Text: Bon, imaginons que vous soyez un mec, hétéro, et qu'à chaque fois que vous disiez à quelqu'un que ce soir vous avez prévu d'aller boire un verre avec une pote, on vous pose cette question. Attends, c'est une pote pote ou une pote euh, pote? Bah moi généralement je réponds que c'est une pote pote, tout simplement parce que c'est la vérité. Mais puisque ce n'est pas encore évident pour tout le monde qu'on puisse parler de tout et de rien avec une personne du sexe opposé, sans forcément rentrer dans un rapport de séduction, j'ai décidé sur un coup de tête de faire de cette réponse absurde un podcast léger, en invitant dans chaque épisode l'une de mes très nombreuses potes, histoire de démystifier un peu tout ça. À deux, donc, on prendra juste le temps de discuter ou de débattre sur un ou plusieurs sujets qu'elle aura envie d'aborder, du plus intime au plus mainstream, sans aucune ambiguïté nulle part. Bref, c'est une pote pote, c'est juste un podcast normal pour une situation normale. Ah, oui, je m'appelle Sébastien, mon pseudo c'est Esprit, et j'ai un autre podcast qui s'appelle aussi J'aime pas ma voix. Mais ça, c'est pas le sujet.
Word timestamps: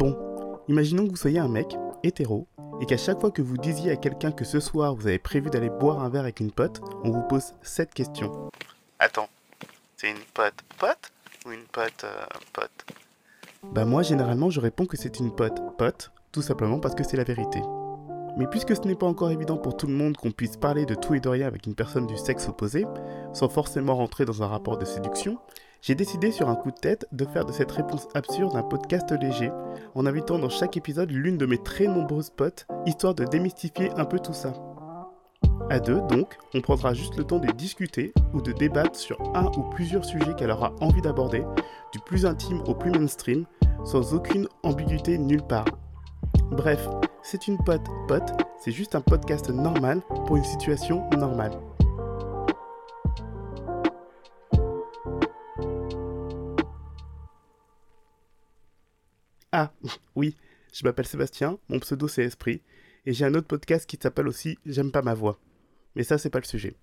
Bon, 0.00 0.16
imaginons 0.66 1.04
que 1.04 1.10
vous 1.10 1.16
soyez 1.16 1.40
un 1.40 1.48
mec, 1.48 1.76
hétéro, 2.02 2.48
et 2.80 2.86
qu'à 2.86 2.96
chaque 2.96 3.20
fois 3.20 3.30
que 3.30 3.42
vous 3.42 3.58
disiez 3.58 3.90
à 3.90 3.96
quelqu'un 3.96 4.32
que 4.32 4.46
ce 4.46 4.58
soir 4.58 4.94
vous 4.94 5.06
avez 5.06 5.18
prévu 5.18 5.50
d'aller 5.50 5.68
boire 5.68 6.00
un 6.00 6.08
verre 6.08 6.22
avec 6.22 6.40
une 6.40 6.52
pote, 6.52 6.80
on 7.04 7.10
vous 7.10 7.20
pose 7.28 7.52
cette 7.60 7.92
question. 7.92 8.48
Attends, 8.98 9.28
c'est 9.98 10.08
une 10.08 10.24
pote 10.32 10.54
pote 10.78 11.12
ou 11.44 11.52
une 11.52 11.66
pote 11.66 12.04
euh, 12.04 12.24
pote? 12.54 12.86
Bah 13.62 13.84
moi 13.84 14.02
généralement 14.02 14.48
je 14.48 14.60
réponds 14.60 14.86
que 14.86 14.96
c'est 14.96 15.20
une 15.20 15.34
pote 15.34 15.60
pote, 15.76 16.12
tout 16.32 16.40
simplement 16.40 16.80
parce 16.80 16.94
que 16.94 17.04
c'est 17.04 17.18
la 17.18 17.24
vérité. 17.24 17.60
Mais 18.38 18.46
puisque 18.46 18.74
ce 18.74 18.80
n'est 18.88 18.94
pas 18.94 19.06
encore 19.06 19.30
évident 19.30 19.58
pour 19.58 19.76
tout 19.76 19.86
le 19.86 19.92
monde 19.92 20.16
qu'on 20.16 20.30
puisse 20.30 20.56
parler 20.56 20.86
de 20.86 20.94
tout 20.94 21.12
et 21.12 21.20
de 21.20 21.28
rien 21.28 21.46
avec 21.46 21.66
une 21.66 21.74
personne 21.74 22.06
du 22.06 22.16
sexe 22.16 22.48
opposé, 22.48 22.86
sans 23.34 23.50
forcément 23.50 23.96
rentrer 23.96 24.24
dans 24.24 24.42
un 24.42 24.46
rapport 24.46 24.78
de 24.78 24.86
séduction, 24.86 25.36
j'ai 25.82 25.94
décidé 25.94 26.30
sur 26.30 26.48
un 26.48 26.56
coup 26.56 26.70
de 26.70 26.76
tête 26.76 27.06
de 27.12 27.24
faire 27.24 27.44
de 27.44 27.52
cette 27.52 27.72
réponse 27.72 28.08
absurde 28.14 28.54
un 28.54 28.62
podcast 28.62 29.10
léger, 29.12 29.50
en 29.94 30.06
invitant 30.06 30.38
dans 30.38 30.50
chaque 30.50 30.76
épisode 30.76 31.10
l'une 31.10 31.38
de 31.38 31.46
mes 31.46 31.58
très 31.58 31.86
nombreuses 31.86 32.30
potes, 32.30 32.66
histoire 32.86 33.14
de 33.14 33.24
démystifier 33.24 33.90
un 33.96 34.04
peu 34.04 34.18
tout 34.18 34.34
ça. 34.34 34.52
À 35.70 35.78
deux, 35.78 36.00
donc, 36.08 36.36
on 36.54 36.60
prendra 36.60 36.92
juste 36.94 37.16
le 37.16 37.24
temps 37.24 37.38
de 37.38 37.50
discuter 37.52 38.12
ou 38.34 38.42
de 38.42 38.52
débattre 38.52 38.98
sur 38.98 39.20
un 39.34 39.46
ou 39.56 39.62
plusieurs 39.70 40.04
sujets 40.04 40.34
qu'elle 40.34 40.50
aura 40.50 40.74
envie 40.80 41.00
d'aborder, 41.00 41.44
du 41.92 42.00
plus 42.00 42.26
intime 42.26 42.60
au 42.66 42.74
plus 42.74 42.90
mainstream, 42.90 43.46
sans 43.84 44.12
aucune 44.12 44.48
ambiguïté 44.62 45.16
nulle 45.16 45.42
part. 45.42 45.66
Bref, 46.50 46.88
c'est 47.22 47.46
une 47.48 47.58
pote 47.64 47.86
pote, 48.08 48.32
c'est 48.58 48.72
juste 48.72 48.94
un 48.94 49.00
podcast 49.00 49.48
normal 49.48 50.02
pour 50.26 50.36
une 50.36 50.44
situation 50.44 51.08
normale. 51.16 51.52
Ah, 59.52 59.72
oui, 60.16 60.36
je 60.72 60.84
m'appelle 60.84 61.06
Sébastien, 61.06 61.58
mon 61.68 61.78
pseudo 61.80 62.08
c'est 62.08 62.24
Esprit, 62.24 62.62
et 63.06 63.12
j'ai 63.12 63.24
un 63.24 63.34
autre 63.34 63.48
podcast 63.48 63.88
qui 63.88 63.98
s'appelle 64.00 64.28
aussi 64.28 64.58
J'aime 64.64 64.92
pas 64.92 65.02
ma 65.02 65.14
voix. 65.14 65.38
Mais 65.96 66.04
ça, 66.04 66.18
c'est 66.18 66.30
pas 66.30 66.38
le 66.38 66.44
sujet. 66.44 66.76